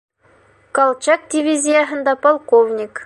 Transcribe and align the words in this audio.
Колчак 0.79 1.27
дивизияһында 1.33 2.17
полковник. 2.27 2.99